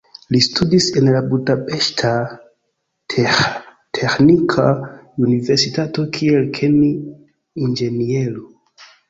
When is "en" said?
1.01-1.09